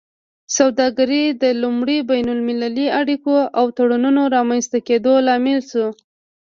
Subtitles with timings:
[0.57, 5.89] سوداګري د لومړي بین المللي اړیکو او تړونونو رامینځته کیدو لامل شوه